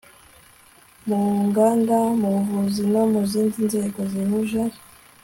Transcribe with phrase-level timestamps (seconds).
[1.07, 4.63] mu nganda mu buvuzi no mu zindi nzego zihuje